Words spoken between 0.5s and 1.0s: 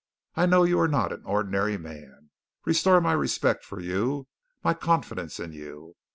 you are